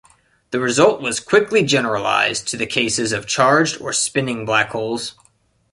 The 0.49 0.59
result 0.59 0.99
was 0.99 1.19
quickly 1.19 1.61
generalized 1.61 2.47
to 2.47 2.57
the 2.57 2.65
cases 2.65 3.11
of 3.11 3.27
charged 3.27 3.79
or 3.79 3.93
spinning 3.93 4.45
black 4.47 4.71
holes. 4.71 5.13